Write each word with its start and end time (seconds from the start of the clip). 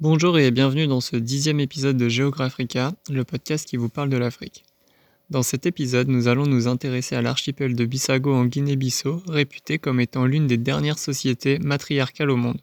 Bonjour 0.00 0.38
et 0.38 0.50
bienvenue 0.50 0.86
dans 0.86 1.02
ce 1.02 1.16
dixième 1.16 1.60
épisode 1.60 1.98
de 1.98 2.08
Geographica, 2.08 2.94
le 3.10 3.22
podcast 3.22 3.68
qui 3.68 3.76
vous 3.76 3.90
parle 3.90 4.08
de 4.08 4.16
l'Afrique. 4.16 4.64
Dans 5.28 5.42
cet 5.42 5.66
épisode, 5.66 6.08
nous 6.08 6.26
allons 6.26 6.46
nous 6.46 6.68
intéresser 6.68 7.16
à 7.16 7.20
l'archipel 7.20 7.76
de 7.76 7.84
Bissago 7.84 8.32
en 8.32 8.46
Guinée-Bissau, 8.46 9.22
réputé 9.28 9.78
comme 9.78 10.00
étant 10.00 10.24
l'une 10.24 10.46
des 10.46 10.56
dernières 10.56 10.98
sociétés 10.98 11.58
matriarcales 11.58 12.30
au 12.30 12.36
monde. 12.36 12.56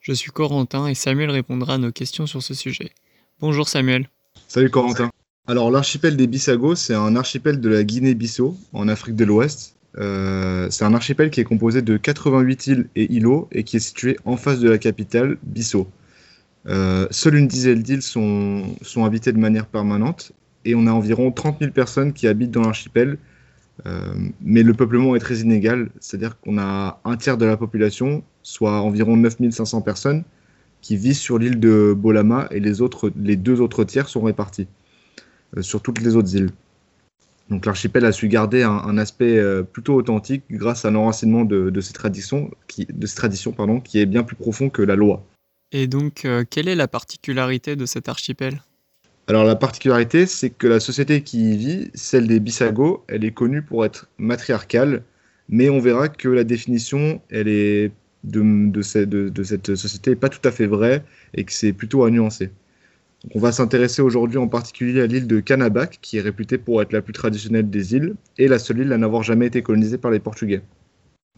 Je 0.00 0.12
suis 0.12 0.32
Corentin 0.32 0.88
et 0.88 0.96
Samuel 0.96 1.30
répondra 1.30 1.74
à 1.74 1.78
nos 1.78 1.92
questions 1.92 2.26
sur 2.26 2.42
ce 2.42 2.54
sujet. 2.54 2.90
Bonjour 3.38 3.68
Samuel. 3.68 4.10
Salut 4.48 4.68
Corentin. 4.68 5.12
Alors 5.46 5.70
l'archipel 5.70 6.16
des 6.16 6.26
Bissago, 6.26 6.74
c'est 6.74 6.94
un 6.94 7.14
archipel 7.14 7.60
de 7.60 7.68
la 7.68 7.84
Guinée-Bissau, 7.84 8.58
en 8.72 8.88
Afrique 8.88 9.14
de 9.14 9.24
l'Ouest. 9.24 9.76
Euh, 9.98 10.66
c'est 10.70 10.84
un 10.84 10.94
archipel 10.94 11.30
qui 11.30 11.38
est 11.38 11.44
composé 11.44 11.82
de 11.82 11.96
88 11.96 12.66
îles 12.66 12.88
et 12.96 13.12
îlots 13.12 13.48
et 13.52 13.62
qui 13.62 13.76
est 13.76 13.80
situé 13.80 14.16
en 14.24 14.36
face 14.36 14.58
de 14.58 14.68
la 14.68 14.78
capitale, 14.78 15.38
Bissau. 15.44 15.86
Euh, 16.66 17.06
seule 17.10 17.34
une 17.34 17.46
dizaine 17.46 17.82
d'îles 17.82 18.02
sont, 18.02 18.64
habitées 19.04 19.32
de 19.32 19.38
manière 19.38 19.66
permanente 19.66 20.32
et 20.64 20.74
on 20.74 20.86
a 20.86 20.92
environ 20.92 21.30
30 21.30 21.58
000 21.60 21.72
personnes 21.72 22.12
qui 22.12 22.26
habitent 22.26 22.50
dans 22.50 22.62
l'archipel. 22.62 23.18
Euh, 23.86 24.14
mais 24.40 24.62
le 24.62 24.72
peuplement 24.72 25.16
est 25.16 25.18
très 25.18 25.38
inégal, 25.38 25.90
c'est-à-dire 25.98 26.38
qu'on 26.40 26.58
a 26.58 27.00
un 27.04 27.16
tiers 27.16 27.36
de 27.36 27.44
la 27.44 27.56
population, 27.56 28.22
soit 28.42 28.80
environ 28.80 29.16
9 29.16 29.50
500 29.50 29.82
personnes, 29.82 30.22
qui 30.80 30.96
vivent 30.96 31.16
sur 31.16 31.38
l'île 31.38 31.58
de 31.58 31.92
Bolama 31.92 32.46
et 32.52 32.60
les, 32.60 33.36
deux 33.36 33.60
autres 33.60 33.84
tiers 33.84 34.08
sont 34.08 34.20
répartis 34.20 34.68
euh, 35.56 35.62
sur 35.62 35.82
toutes 35.82 36.00
les 36.00 36.14
autres 36.14 36.36
îles. 36.36 36.50
Donc 37.50 37.66
l'archipel 37.66 38.04
a 38.06 38.12
su 38.12 38.28
garder 38.28 38.62
un, 38.62 38.96
aspect 38.96 39.38
plutôt 39.70 39.94
authentique 39.96 40.44
grâce 40.50 40.86
à 40.86 40.90
l'enracinement 40.90 41.44
de, 41.44 41.68
de, 41.68 41.80
ces 41.82 41.92
traditions, 41.92 42.50
qui, 42.68 42.86
qui 42.86 43.98
est 43.98 44.06
bien 44.06 44.22
plus 44.22 44.36
profond 44.36 44.70
que 44.70 44.80
la 44.80 44.96
loi. 44.96 45.22
Et 45.76 45.88
donc, 45.88 46.24
euh, 46.24 46.44
quelle 46.48 46.68
est 46.68 46.76
la 46.76 46.86
particularité 46.86 47.74
de 47.74 47.84
cet 47.84 48.08
archipel? 48.08 48.62
Alors, 49.26 49.42
la 49.42 49.56
particularité, 49.56 50.24
c'est 50.24 50.50
que 50.50 50.68
la 50.68 50.78
société 50.78 51.22
qui 51.22 51.54
y 51.54 51.56
vit, 51.56 51.90
celle 51.94 52.28
des 52.28 52.38
Bissago, 52.38 53.04
elle 53.08 53.24
est 53.24 53.32
connue 53.32 53.60
pour 53.60 53.84
être 53.84 54.06
matriarcale, 54.16 55.02
mais 55.48 55.70
on 55.70 55.80
verra 55.80 56.08
que 56.08 56.28
la 56.28 56.44
définition, 56.44 57.20
elle 57.28 57.48
est 57.48 57.90
de, 58.22 58.82
cette 58.82 59.74
société 59.74 60.10
n'est 60.10 60.16
pas 60.16 60.28
tout 60.28 60.46
à 60.46 60.52
fait 60.52 60.68
vraie 60.68 61.04
et 61.34 61.42
que 61.42 61.52
c'est 61.52 61.72
plutôt 61.72 62.04
à 62.04 62.10
nuancer. 62.10 62.50
on 63.34 63.40
va 63.40 63.50
s'intéresser 63.50 64.00
aujourd'hui 64.00 64.38
en 64.38 64.46
particulier 64.46 65.00
à 65.00 65.06
l'île 65.06 65.26
de 65.26 65.40
Canabac, 65.40 65.98
qui 66.00 66.18
est 66.18 66.20
réputée 66.20 66.56
pour 66.56 66.82
être 66.82 66.92
la 66.92 67.02
plus 67.02 67.12
traditionnelle 67.12 67.68
des 67.68 67.96
îles 67.96 68.14
et 68.38 68.46
la 68.46 68.60
seule 68.60 68.78
île 68.78 68.92
à 68.92 68.96
n'avoir 68.96 69.24
jamais 69.24 69.46
été 69.46 69.60
colonisée 69.60 69.98
par 69.98 70.12
les 70.12 70.20
Portugais, 70.20 70.62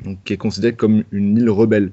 donc 0.04 0.22
qui 0.24 0.34
est 0.34 0.36
considérée 0.36 0.76
comme 0.76 1.04
une 1.10 1.38
île 1.38 1.48
rebelle. 1.48 1.90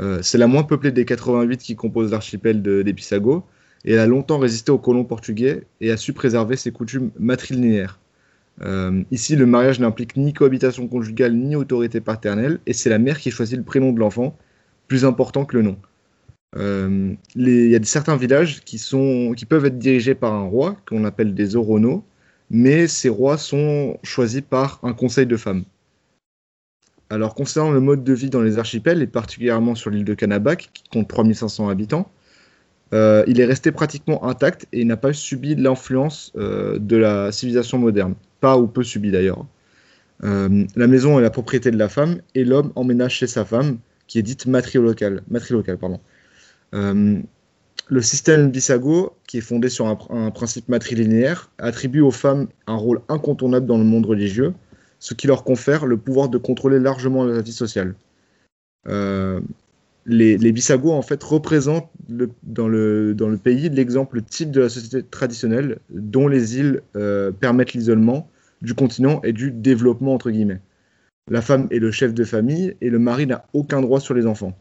Euh, 0.00 0.20
c'est 0.22 0.38
la 0.38 0.46
moins 0.46 0.62
peuplée 0.62 0.90
des 0.90 1.04
88 1.04 1.58
qui 1.58 1.76
composent 1.76 2.10
l'archipel 2.10 2.62
des 2.62 2.94
Pisagos, 2.94 3.44
et 3.84 3.92
elle 3.92 3.98
a 3.98 4.06
longtemps 4.06 4.38
résisté 4.38 4.70
aux 4.72 4.78
colons 4.78 5.04
portugais 5.04 5.64
et 5.80 5.90
a 5.90 5.96
su 5.96 6.12
préserver 6.12 6.56
ses 6.56 6.70
coutumes 6.70 7.10
matrilinéaires. 7.18 7.98
Euh, 8.62 9.02
ici, 9.10 9.34
le 9.34 9.46
mariage 9.46 9.80
n'implique 9.80 10.16
ni 10.16 10.32
cohabitation 10.32 10.86
conjugale 10.86 11.34
ni 11.34 11.56
autorité 11.56 12.00
paternelle, 12.00 12.60
et 12.66 12.72
c'est 12.72 12.90
la 12.90 12.98
mère 12.98 13.18
qui 13.18 13.30
choisit 13.30 13.56
le 13.56 13.64
prénom 13.64 13.92
de 13.92 13.98
l'enfant, 13.98 14.36
plus 14.88 15.04
important 15.04 15.44
que 15.44 15.56
le 15.56 15.62
nom. 15.62 15.76
Euh, 16.56 17.14
il 17.34 17.70
y 17.70 17.76
a 17.76 17.82
certains 17.82 18.16
villages 18.16 18.60
qui, 18.60 18.78
sont, 18.78 19.32
qui 19.36 19.46
peuvent 19.46 19.64
être 19.64 19.78
dirigés 19.78 20.14
par 20.14 20.34
un 20.34 20.44
roi, 20.44 20.76
qu'on 20.86 21.04
appelle 21.04 21.34
des 21.34 21.56
oronos, 21.56 22.04
mais 22.50 22.86
ces 22.86 23.08
rois 23.08 23.38
sont 23.38 23.98
choisis 24.02 24.42
par 24.42 24.78
un 24.82 24.92
conseil 24.92 25.26
de 25.26 25.36
femmes. 25.36 25.64
Alors, 27.12 27.34
concernant 27.34 27.72
le 27.72 27.80
mode 27.80 28.04
de 28.04 28.14
vie 28.14 28.30
dans 28.30 28.40
les 28.40 28.58
archipels, 28.58 29.02
et 29.02 29.06
particulièrement 29.06 29.74
sur 29.74 29.90
l'île 29.90 30.06
de 30.06 30.14
Canabac, 30.14 30.70
qui 30.72 30.84
compte 30.90 31.08
3500 31.08 31.68
habitants, 31.68 32.10
euh, 32.94 33.22
il 33.26 33.38
est 33.38 33.44
resté 33.44 33.70
pratiquement 33.70 34.24
intact 34.24 34.66
et 34.72 34.82
n'a 34.86 34.96
pas 34.96 35.12
subi 35.12 35.54
l'influence 35.54 36.32
euh, 36.36 36.78
de 36.78 36.96
la 36.96 37.30
civilisation 37.30 37.76
moderne. 37.76 38.14
Pas 38.40 38.56
ou 38.56 38.66
peu 38.66 38.82
subi 38.82 39.10
d'ailleurs. 39.10 39.44
Euh, 40.24 40.64
la 40.74 40.86
maison 40.86 41.18
est 41.18 41.22
la 41.22 41.28
propriété 41.28 41.70
de 41.70 41.76
la 41.76 41.90
femme 41.90 42.22
et 42.34 42.46
l'homme 42.46 42.72
emménage 42.76 43.16
chez 43.16 43.26
sa 43.26 43.44
femme, 43.44 43.76
qui 44.06 44.18
est 44.18 44.22
dite 44.22 44.46
matrilocale. 44.46 45.22
pardon. 45.78 46.00
le 46.72 48.00
système 48.00 48.50
Bissago, 48.50 49.18
qui 49.26 49.36
est 49.36 49.42
fondé 49.42 49.68
sur 49.68 49.86
un 49.86 50.30
principe 50.30 50.66
matrilinéaire, 50.70 51.50
attribue 51.58 52.00
aux 52.00 52.10
femmes 52.10 52.48
un 52.66 52.76
rôle 52.76 53.02
incontournable 53.10 53.66
dans 53.66 53.76
le 53.76 53.84
monde 53.84 54.06
religieux, 54.06 54.54
ce 55.02 55.14
qui 55.14 55.26
leur 55.26 55.42
confère 55.42 55.84
le 55.84 55.96
pouvoir 55.96 56.28
de 56.28 56.38
contrôler 56.38 56.78
largement 56.78 57.24
la 57.24 57.40
vie 57.40 57.52
sociale. 57.52 57.96
Euh, 58.86 59.40
les, 60.06 60.38
les 60.38 60.72
en 60.72 61.02
fait, 61.02 61.20
représentent 61.24 61.90
dans, 62.44 62.68
le, 62.68 63.12
dans 63.12 63.28
le 63.28 63.36
pays 63.36 63.68
l'exemple 63.68 64.22
type 64.22 64.52
de 64.52 64.60
la 64.60 64.68
société 64.68 65.02
traditionnelle 65.02 65.78
dont 65.90 66.28
les 66.28 66.56
îles 66.56 66.82
euh, 66.94 67.32
permettent 67.32 67.72
l'isolement 67.72 68.30
du 68.62 68.74
continent 68.74 69.20
et 69.24 69.32
du 69.32 69.50
développement, 69.50 70.14
entre 70.14 70.30
guillemets. 70.30 70.60
La 71.28 71.42
femme 71.42 71.66
est 71.72 71.80
le 71.80 71.90
chef 71.90 72.14
de 72.14 72.22
famille 72.22 72.76
et 72.80 72.88
le 72.88 73.00
mari 73.00 73.26
n'a 73.26 73.44
aucun 73.54 73.80
droit 73.80 73.98
sur 73.98 74.14
les 74.14 74.26
enfants. 74.26 74.56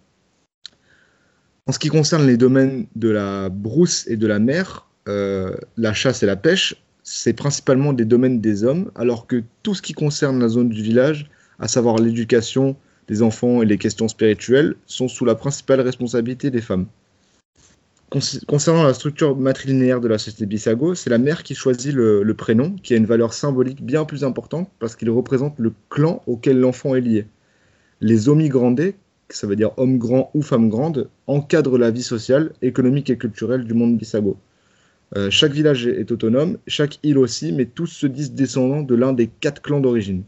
En 1.67 1.71
ce 1.71 1.77
qui 1.77 1.89
concerne 1.89 2.25
les 2.25 2.37
domaines 2.37 2.87
de 2.95 3.09
la 3.09 3.49
brousse 3.49 4.07
et 4.07 4.17
de 4.17 4.25
la 4.25 4.39
mer, 4.39 4.87
euh, 5.07 5.55
la 5.77 5.93
chasse 5.93 6.23
et 6.23 6.25
la 6.25 6.35
pêche, 6.35 6.75
c'est 7.03 7.33
principalement 7.33 7.93
des 7.93 8.05
domaines 8.05 8.41
des 8.41 8.63
hommes, 8.63 8.91
alors 8.95 9.27
que 9.27 9.43
tout 9.63 9.73
ce 9.73 9.81
qui 9.81 9.93
concerne 9.93 10.39
la 10.39 10.47
zone 10.47 10.69
du 10.69 10.81
village, 10.81 11.29
à 11.59 11.67
savoir 11.67 11.97
l'éducation 11.97 12.75
des 13.07 13.21
enfants 13.21 13.61
et 13.61 13.65
les 13.65 13.77
questions 13.77 14.07
spirituelles, 14.07 14.75
sont 14.85 15.07
sous 15.07 15.25
la 15.25 15.35
principale 15.35 15.81
responsabilité 15.81 16.51
des 16.51 16.61
femmes. 16.61 16.87
Concernant 18.45 18.83
la 18.83 18.93
structure 18.93 19.37
matrilinéaire 19.37 20.01
de 20.01 20.09
la 20.09 20.17
société 20.17 20.45
Bissago, 20.45 20.95
c'est 20.95 21.09
la 21.09 21.17
mère 21.17 21.43
qui 21.43 21.55
choisit 21.55 21.93
le, 21.93 22.33
prénom, 22.33 22.75
qui 22.83 22.93
a 22.93 22.97
une 22.97 23.05
valeur 23.05 23.33
symbolique 23.33 23.81
bien 23.81 24.03
plus 24.03 24.25
importante 24.25 24.69
parce 24.79 24.97
qu'il 24.97 25.09
représente 25.09 25.57
le 25.57 25.71
clan 25.89 26.21
auquel 26.27 26.59
l'enfant 26.59 26.93
est 26.93 27.01
lié. 27.01 27.25
Les 28.01 28.27
omigrandés, 28.27 28.95
ça 29.29 29.47
veut 29.47 29.55
dire 29.55 29.71
hommes 29.77 29.97
grands 29.97 30.29
ou 30.33 30.41
femmes 30.41 30.67
grandes, 30.67 31.09
encadrent 31.25 31.77
la 31.77 31.89
vie 31.89 32.03
sociale, 32.03 32.51
économique 32.61 33.09
et 33.09 33.17
culturelle 33.17 33.63
du 33.63 33.73
monde 33.73 33.97
Bissago. 33.97 34.35
Euh, 35.17 35.29
chaque 35.29 35.51
village 35.51 35.87
est, 35.87 36.09
autonome, 36.11 36.57
chaque 36.67 36.99
île 37.03 37.17
aussi, 37.17 37.51
mais 37.51 37.65
tous 37.65 37.87
se 37.87 38.07
disent 38.07 38.33
descendants 38.33 38.81
de 38.81 38.95
l'un 38.95 39.11
des 39.11 39.27
quatre 39.27 39.61
clans 39.61 39.81
d'origine. 39.81 40.23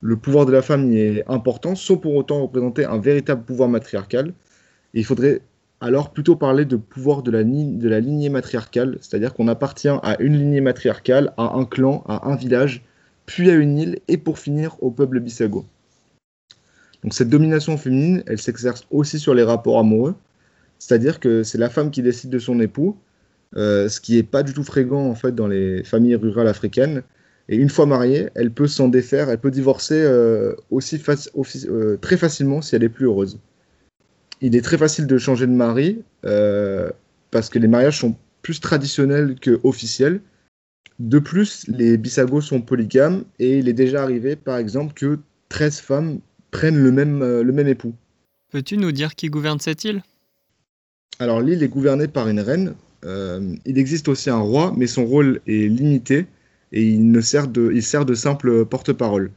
Le 0.00 0.16
pouvoir 0.16 0.46
de 0.46 0.52
la 0.52 0.62
femme 0.62 0.92
y 0.92 0.98
est 0.98 1.24
important, 1.28 1.74
sans 1.74 1.96
pour 1.96 2.14
autant 2.14 2.42
représenter 2.42 2.84
un 2.84 2.98
véritable 2.98 3.42
pouvoir 3.42 3.68
matriarcal. 3.68 4.32
Il 4.92 5.04
faudrait 5.04 5.40
alors 5.80 6.12
plutôt 6.12 6.36
parler 6.36 6.64
de 6.64 6.76
pouvoir 6.76 7.22
de 7.22 7.30
la, 7.30 7.42
de 7.42 7.88
la 7.88 8.00
lignée 8.00 8.28
matriarcale, 8.28 8.98
c'est-à-dire 9.00 9.34
qu'on 9.34 9.48
appartient 9.48 9.88
à 9.88 10.16
une 10.20 10.38
lignée 10.38 10.60
matriarcale, 10.60 11.32
à 11.36 11.56
un 11.56 11.64
clan, 11.64 12.04
à 12.06 12.28
un 12.28 12.36
village, 12.36 12.84
puis 13.26 13.50
à 13.50 13.54
une 13.54 13.78
île, 13.78 13.98
et 14.06 14.16
pour 14.16 14.38
finir 14.38 14.76
au 14.82 14.90
peuple 14.90 15.20
bissago. 15.20 15.64
Donc 17.02 17.12
cette 17.12 17.28
domination 17.28 17.76
féminine, 17.76 18.22
elle 18.26 18.38
s'exerce 18.38 18.86
aussi 18.90 19.18
sur 19.18 19.34
les 19.34 19.42
rapports 19.42 19.78
amoureux, 19.78 20.14
c'est-à-dire 20.78 21.20
que 21.20 21.42
c'est 21.42 21.58
la 21.58 21.68
femme 21.68 21.90
qui 21.90 22.02
décide 22.02 22.30
de 22.30 22.38
son 22.38 22.60
époux, 22.60 22.96
ce 23.54 24.00
qui 24.00 24.16
n'est 24.16 24.22
pas 24.22 24.42
du 24.42 24.52
tout 24.52 24.64
fréquent 24.64 25.08
en 25.08 25.14
fait 25.14 25.34
dans 25.34 25.46
les 25.46 25.84
familles 25.84 26.16
rurales 26.16 26.48
africaines. 26.48 27.02
Et 27.48 27.56
une 27.56 27.68
fois 27.68 27.86
mariée, 27.86 28.30
elle 28.34 28.50
peut 28.50 28.66
s'en 28.66 28.88
défaire, 28.88 29.28
elle 29.28 29.38
peut 29.38 29.50
divorcer 29.50 30.00
euh, 30.00 30.54
aussi 30.70 31.00
euh, 31.68 31.96
très 31.98 32.16
facilement 32.16 32.62
si 32.62 32.74
elle 32.74 32.82
est 32.82 32.88
plus 32.88 33.04
heureuse. 33.04 33.38
Il 34.40 34.56
est 34.56 34.62
très 34.62 34.78
facile 34.78 35.06
de 35.06 35.18
changer 35.18 35.46
de 35.46 35.52
mari 35.52 36.02
parce 37.30 37.50
que 37.50 37.58
les 37.58 37.68
mariages 37.68 37.98
sont 37.98 38.16
plus 38.42 38.60
traditionnels 38.60 39.36
que 39.40 39.60
officiels. 39.62 40.20
De 40.98 41.18
plus, 41.18 41.66
les 41.68 41.96
bisagos 41.96 42.40
sont 42.40 42.60
polygames 42.60 43.24
et 43.38 43.58
il 43.58 43.68
est 43.68 43.74
déjà 43.74 44.02
arrivé, 44.02 44.36
par 44.36 44.58
exemple, 44.58 44.94
que 44.94 45.18
13 45.48 45.80
femmes 45.80 46.18
prennent 46.50 46.82
le 46.82 46.92
même, 46.92 47.20
le 47.20 47.52
même 47.52 47.68
époux. 47.68 47.94
Peux-tu 48.50 48.76
nous 48.76 48.92
dire 48.92 49.14
qui 49.14 49.28
gouverne 49.28 49.60
cette 49.60 49.84
île? 49.84 50.02
Alors 51.18 51.40
l'île 51.40 51.62
est 51.62 51.68
gouvernée 51.68 52.08
par 52.08 52.28
une 52.28 52.40
reine, 52.40 52.68
euh, 52.68 52.74
il 53.04 53.78
existe 53.78 54.08
aussi 54.08 54.30
un 54.30 54.38
roi, 54.38 54.72
mais 54.76 54.86
son 54.86 55.04
rôle 55.04 55.40
est 55.46 55.68
limité 55.68 56.26
et 56.72 56.82
il, 56.82 57.10
ne 57.10 57.20
sert, 57.20 57.48
de, 57.48 57.70
de 57.70 58.14
simple 58.14 58.64
porte-parole. 58.64 59.30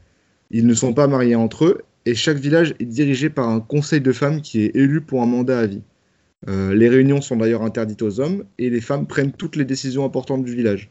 Ils 0.51 0.65
ne 0.65 0.73
sont 0.73 0.93
pas 0.93 1.07
mariés 1.07 1.35
entre 1.35 1.65
eux 1.65 1.81
et 2.05 2.15
chaque 2.15 2.37
village 2.37 2.73
est 2.79 2.85
dirigé 2.85 3.29
par 3.29 3.49
un 3.49 3.59
conseil 3.59 3.99
de 3.99 4.13
femmes 4.13 4.41
qui 4.41 4.61
est 4.61 4.75
élu 4.75 5.01
pour 5.01 5.21
un 5.21 5.25
mandat 5.25 5.59
à 5.59 5.65
vie. 5.65 5.81
Euh, 6.47 6.73
les 6.73 6.87
réunions 6.87 7.19
sont 7.19 7.35
d'ailleurs 7.35 7.63
interdites 7.63 8.01
aux 8.01 8.19
hommes 8.21 8.45
et 8.57 8.69
les 8.69 8.79
femmes 8.79 9.07
prennent 9.07 9.33
toutes 9.33 9.57
les 9.57 9.65
décisions 9.65 10.05
importantes 10.05 10.45
du 10.45 10.55
village. 10.55 10.89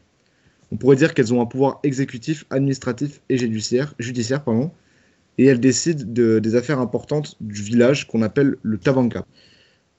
On 0.71 0.77
pourrait 0.77 0.97
dire 0.97 1.13
qu'elles 1.13 1.33
ont 1.33 1.41
un 1.41 1.45
pouvoir 1.45 1.79
exécutif, 1.83 2.45
administratif 2.49 3.21
et 3.29 3.37
judiciaire, 3.37 3.95
judiciaire 3.97 4.43
pardon, 4.43 4.71
et 5.37 5.45
elles 5.45 5.59
décident 5.59 6.03
de, 6.05 6.39
des 6.39 6.55
affaires 6.55 6.79
importantes 6.79 7.35
du 7.39 7.61
village 7.61 8.07
qu'on 8.07 8.21
appelle 8.21 8.57
le 8.61 8.77
tabanka. 8.77 9.25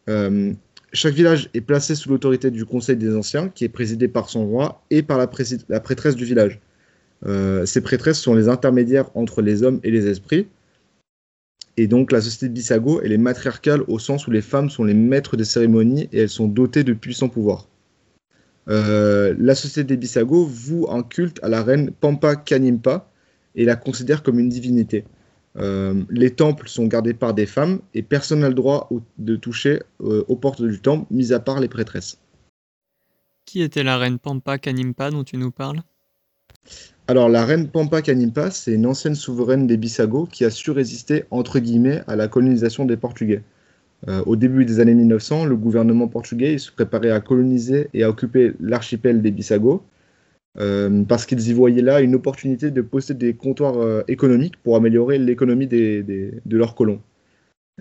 Euh, 0.09 0.53
chaque 0.93 1.15
village 1.15 1.51
est 1.55 1.61
placé 1.61 1.95
sous 1.95 2.09
l'autorité 2.09 2.51
du 2.51 2.65
Conseil 2.65 2.97
des 2.97 3.15
Anciens, 3.15 3.49
qui 3.49 3.65
est 3.65 3.69
présidé 3.69 4.09
par 4.09 4.29
son 4.29 4.47
roi 4.47 4.83
et 4.91 5.03
par 5.03 5.19
la, 5.19 5.27
prêtresse 5.27 6.17
du 6.17 6.25
village. 6.25 6.61
Euh, 7.27 7.67
ces 7.67 7.81
prêtresses 7.81 8.21
sont 8.21 8.35
les 8.35 8.49
intermédiaires 8.49 9.11
entre 9.15 9.43
les 9.43 9.63
hommes 9.63 9.81
et 9.83 9.91
les 9.91 10.07
esprits. 10.07 10.49
Et 11.77 11.87
donc 11.87 12.11
la 12.11 12.21
société 12.21 12.49
de 12.49 12.55
Bissago, 12.55 13.01
elle 13.03 13.13
est 13.13 13.19
matriarcale 13.19 13.83
au 13.87 13.99
sens 13.99 14.27
où 14.27 14.31
les 14.31 14.43
femmes 14.43 14.71
sont 14.71 14.85
les 14.85 14.95
maîtres 14.95 15.37
des 15.37 15.45
cérémonies 15.45 16.09
et 16.13 16.21
elles 16.21 16.29
sont 16.29 16.49
dotées 16.49 16.85
de 16.85 16.93
puissants 16.93 17.29
pouvoirs. 17.29 17.69
Euh, 18.69 19.35
la 19.39 19.55
société 19.55 19.85
des 19.85 19.97
Bissago 19.97 20.45
voue 20.45 20.89
un 20.91 21.03
culte 21.03 21.39
à 21.43 21.49
la 21.49 21.63
reine 21.63 21.91
Pampa 21.91 22.37
Kanimpa 22.37 23.09
et 23.55 23.65
la 23.65 23.77
considère 23.77 24.23
comme 24.23 24.39
une 24.39 24.49
divinité. 24.49 25.05
Euh, 25.59 26.05
les 26.11 26.31
temples 26.31 26.69
sont 26.69 26.87
gardés 26.87 27.15
par 27.15 27.35
des 27.35 27.47
femmes 27.47 27.81
et 27.95 28.03
personne 28.03 28.41
n'a 28.41 28.49
le 28.49 28.55
droit 28.55 28.89
de 29.19 29.37
toucher 29.37 29.83
euh, 30.01 30.25
aux 30.29 30.37
portes 30.37 30.63
du 30.63 30.81
temple, 30.81 31.07
mis 31.11 31.33
à 31.33 31.41
part 31.41 31.61
les 31.61 31.69
prêtresses. 31.69 32.19
Qui 33.45 33.63
était 33.63 33.83
la 33.83 33.99
reine 33.99 34.19
Pampa 34.19 34.59
Kanimpa 34.59 35.11
dont 35.11 35.25
tu 35.25 35.37
nous 35.37 35.51
parles? 35.51 35.81
Alors, 37.07 37.29
la 37.29 37.45
reine 37.45 37.69
Pampa 37.69 38.03
Kanimpa, 38.03 38.51
c'est 38.51 38.75
une 38.75 38.87
ancienne 38.87 39.15
souveraine 39.15 39.67
des 39.67 39.79
Bissago 39.79 40.27
qui 40.27 40.45
a 40.45 40.51
su 40.51 40.71
résister, 40.71 41.25
entre 41.31 41.59
guillemets, 41.59 42.03
à 42.07 42.15
la 42.15 42.29
colonisation 42.29 42.85
des 42.85 42.99
Portugais. 42.99 43.43
Euh, 44.07 44.23
au 44.27 44.37
début 44.37 44.65
des 44.65 44.79
années 44.79 44.95
1900, 44.95 45.47
le 45.47 45.57
gouvernement 45.57 46.07
portugais 46.07 46.59
se 46.59 46.71
préparait 46.71 47.11
à 47.11 47.21
coloniser 47.21 47.89
et 47.95 48.05
à 48.05 48.11
occuper 48.11 48.53
l'archipel 48.61 49.23
des 49.23 49.31
Bissago, 49.31 49.83
euh, 50.59 51.05
parce 51.05 51.27
qu'ils 51.27 51.49
y 51.49 51.53
voyaient 51.53 51.83
là 51.83 52.01
une 52.01 52.15
opportunité 52.15 52.71
de 52.71 52.81
posséder 52.81 53.27
des 53.27 53.35
comptoirs 53.35 53.79
euh, 53.79 54.03
économiques 54.09 54.57
pour 54.63 54.77
améliorer 54.77 55.19
l'économie 55.19 55.67
de 55.67 56.41
leurs 56.51 56.75
colons. 56.75 57.01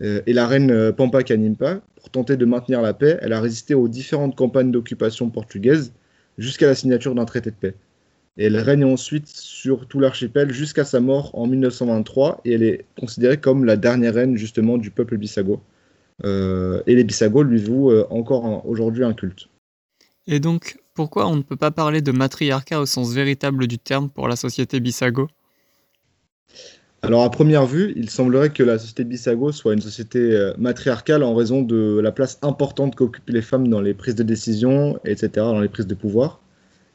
et 0.02 0.34
la 0.34 0.48
reine 0.48 0.92
Pampa 0.94 1.24
Kanimpa, 1.24 1.81
pour 1.96 2.10
tenter 2.10 2.38
de 2.38 2.46
maintenir 2.46 2.81
la 2.81 2.94
paix, 2.94 3.18
elle 3.22 3.34
a 3.34 3.42
résisté 3.42 3.74
aux 3.74 3.88
différentes 3.88 4.36
campagnes 4.36 4.72
d'occupation 4.72 5.30
portugaises 5.30 5.94
jusqu'à 6.38 6.68
la 6.68 6.75
signature 6.75 7.16
d'un 7.16 7.25
traité 7.25 7.50
de 7.50 7.56
paix. 7.56 7.74
Et 8.38 8.46
elle 8.46 8.58
règne 8.58 8.86
ensuite 8.86 9.28
sur 9.28 9.88
tout 9.88 10.00
l'archipel 10.00 10.54
jusqu'à 10.54 10.86
sa 10.86 11.00
mort 11.00 11.31
en 11.34 11.48
1923 11.48 12.42
et 12.46 12.54
elle 12.54 12.64
est 12.64 12.86
considérée 13.00 13.38
comme 13.38 13.66
la 13.66 13.78
dernière 13.78 14.14
reine 14.14 14.38
justement 14.38 14.78
du 14.78 14.92
peuple 14.92 15.18
Bissago. 15.18 15.60
Euh, 16.24 16.81
et 16.86 16.96
les 16.96 17.04
Bissago 17.04 17.44
lui 17.44 17.60
vouent 17.60 17.92
euh, 17.92 18.06
encore 18.12 18.66
aujourd'hui 18.68 19.04
un 19.04 19.14
culte. 19.14 19.50
Et 20.28 20.40
donc, 20.40 20.78
pourquoi 20.98 21.28
on 21.28 21.36
ne 21.36 21.44
peut 21.44 21.56
pas 21.56 21.70
parler 21.70 22.02
de 22.02 22.12
matriarcat 22.12 22.80
au 22.82 22.88
sens 22.88 23.14
véritable 23.14 23.68
du 23.68 23.78
terme 23.78 24.10
pour 24.10 24.28
la 24.28 24.36
société 24.36 24.80
Bissago? 24.80 25.28
Alors 27.04 27.24
à 27.24 27.30
première 27.30 27.68
vue, 27.68 27.94
il 27.96 28.10
semblerait 28.10 28.50
que 28.50 28.64
la 28.64 28.80
société 28.80 29.04
Bissago 29.04 29.52
soit 29.52 29.74
une 29.74 29.82
société 29.82 30.18
euh, 30.20 30.54
matriarcale 30.58 31.22
en 31.22 31.36
raison 31.36 31.62
de 31.62 32.00
la 32.00 32.12
place 32.12 32.40
importante 32.42 32.96
qu'occupent 32.96 33.30
les 33.30 33.44
femmes 33.44 33.68
dans 33.68 33.80
les 33.80 33.94
prises 33.94 34.16
de 34.16 34.24
décision, 34.24 34.98
etc., 35.06 35.30
dans 35.36 35.60
les 35.60 35.70
prises 35.70 35.86
de 35.86 35.94
pouvoir. 35.94 36.42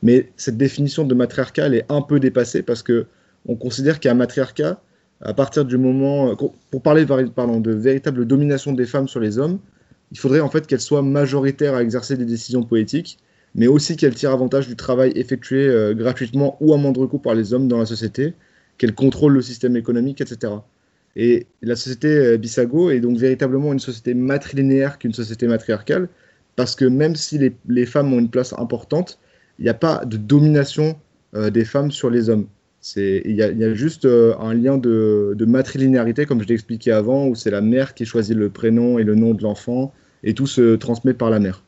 Mais 0.03 0.33
cette 0.37 0.57
définition 0.57 1.05
de 1.05 1.15
matriarcat 1.15 1.69
est 1.69 1.87
un 1.89 2.03
peu 2.03 2.19
dépassée 2.19 2.65
parce 2.65 2.83
que 2.83 3.07
on 3.47 3.55
considère 3.55 4.01
qu'un 4.01 4.15
matriarcat, 4.15 4.83
à 5.21 5.33
partir 5.33 5.65
du 5.65 5.79
moment, 5.79 6.35
pour 6.73 6.83
parler 6.83 7.05
de 7.05 7.71
véritable 7.71 8.27
domination 8.27 8.73
des 8.73 8.87
femmes 8.87 9.07
sur 9.07 9.21
les 9.21 9.39
hommes, 9.39 9.61
il 10.11 10.19
faudrait 10.19 10.41
en 10.41 10.51
fait 10.51 10.67
qu'elles 10.67 10.81
soient 10.81 11.03
majoritaires 11.03 11.77
à 11.77 11.83
exercer 11.83 12.17
des 12.17 12.25
décisions 12.25 12.65
politiques, 12.65 13.19
mais 13.55 13.67
aussi 13.67 13.97
qu'elles 13.97 14.15
tirent 14.15 14.33
avantage 14.33 14.69
du 14.69 14.77
travail 14.77 15.13
effectué 15.15 15.67
euh, 15.67 15.95
gratuitement 15.95 16.57
ou 16.61 16.73
à 16.75 16.77
moindre 16.77 17.07
coût 17.07 17.19
par 17.19 17.35
les 17.35 17.53
hommes 17.55 17.69
dans 17.69 17.79
la 17.79 17.87
société, 17.87 18.35
qu'elles 18.79 18.95
contrôlent 18.95 19.35
le 19.35 19.43
système 19.43 19.77
économique, 19.77 20.21
etc. 20.21 20.55
Et 21.17 21.47
la 21.61 21.77
société 21.77 22.09
euh, 22.09 22.37
Bissago 22.39 22.91
est 22.91 23.01
donc 23.01 23.19
véritablement 23.19 23.73
une 23.73 23.81
société 23.81 24.15
matrilinéaire 24.15 24.99
qu'une 24.99 25.13
société 25.13 25.47
matriarcale, 25.47 26.09
parce 26.57 26.75
que 26.75 26.85
même 26.85 27.17
si 27.17 27.39
les, 27.39 27.55
les 27.69 27.87
femmes 27.87 28.13
ont 28.13 28.19
une 28.19 28.31
place 28.31 28.53
importante, 28.55 29.19
il 29.59 29.65
n'y 29.65 29.71
a 29.71 29.75
pas 29.75 30.05
de 30.05 30.17
domination 30.17 30.97
euh, 31.35 31.51
des 31.51 31.65
femmes 31.65 31.91
sur 31.91 32.11
les 32.11 32.31
hommes. 32.31 32.47
Il 32.97 33.37
y, 33.37 33.43
a 33.43 33.75
juste 33.75 34.07
euh, 34.07 34.35
un 34.41 34.55
lien 34.55 34.77
de, 34.77 35.35
de, 35.37 35.45
matrilinéarité, 35.45 36.27
comme 36.27 36.43
je 36.43 36.49
l'ai 36.49 36.55
expliqué 36.55 36.91
avant, 36.91 37.29
où 37.29 37.37
c'est 37.37 37.51
la 37.53 37.61
mère 37.61 37.95
qui 37.95 38.05
choisit 38.05 38.37
le 38.37 38.51
prénom 38.51 38.99
et 38.99 39.05
le 39.05 39.15
nom 39.15 39.35
de 39.35 39.43
l'enfant, 39.43 39.95
et 40.25 40.35
tout 40.35 40.49
se 40.49 40.75
transmet 40.75 41.15
par 41.15 41.31
la 41.31 41.39
mère. 41.39 41.63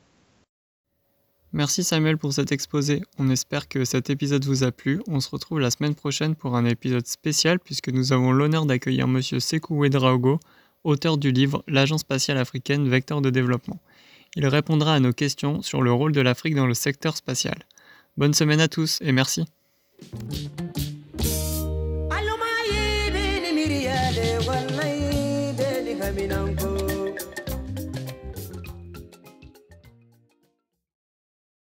Merci 1.54 1.84
Samuel 1.84 2.18
pour 2.18 2.32
cet 2.32 2.50
exposé. 2.50 3.00
On 3.16 3.30
espère 3.30 3.68
que 3.68 3.84
cet 3.84 4.10
épisode 4.10 4.44
vous 4.44 4.64
a 4.64 4.72
plu. 4.72 5.00
On 5.06 5.20
se 5.20 5.30
retrouve 5.30 5.60
la 5.60 5.70
semaine 5.70 5.94
prochaine 5.94 6.34
pour 6.34 6.56
un 6.56 6.64
épisode 6.64 7.06
spécial 7.06 7.60
puisque 7.60 7.90
nous 7.90 8.12
avons 8.12 8.32
l'honneur 8.32 8.66
d'accueillir 8.66 9.06
Monsieur 9.06 9.38
Sekou 9.38 9.76
Ouedraogo, 9.76 10.40
auteur 10.82 11.16
du 11.16 11.30
livre 11.30 11.62
L'Agence 11.68 12.00
spatiale 12.00 12.38
africaine, 12.38 12.88
vecteur 12.88 13.20
de 13.20 13.30
développement. 13.30 13.78
Il 14.34 14.48
répondra 14.48 14.94
à 14.94 15.00
nos 15.00 15.12
questions 15.12 15.62
sur 15.62 15.80
le 15.80 15.92
rôle 15.92 16.10
de 16.10 16.20
l'Afrique 16.20 16.56
dans 16.56 16.66
le 16.66 16.74
secteur 16.74 17.16
spatial. 17.16 17.64
Bonne 18.16 18.34
semaine 18.34 18.60
à 18.60 18.66
tous 18.66 18.98
et 19.00 19.12
merci. 19.12 19.44